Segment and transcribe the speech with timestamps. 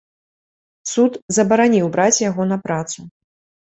[0.93, 3.11] Суд забараніў браць яго на працу.